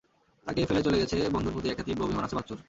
তাঁকে 0.47 0.61
ফেলে 0.69 0.81
চলে 0.83 0.97
গেছে 1.01 1.15
বলে 1.17 1.33
বন্ধুর 1.35 1.53
প্রতি 1.53 1.67
একটা 1.69 1.85
তীব্র 1.87 2.01
অভিমান 2.03 2.23
আছে 2.25 2.37
বাচ্চুর। 2.37 2.59